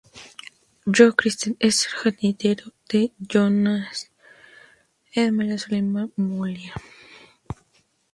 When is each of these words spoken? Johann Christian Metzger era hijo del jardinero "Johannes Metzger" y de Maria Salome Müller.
Johann 0.91 1.15
Christian 1.15 1.55
Metzger 1.61 1.89
era 2.09 2.15
hijo 2.21 2.33
del 2.89 3.11
jardinero 3.19 3.19
"Johannes 3.19 3.85
Metzger" 3.85 4.09
y 5.13 5.21
de 5.21 5.31
Maria 5.31 5.57
Salome 5.59 6.09
Müller. 6.15 6.73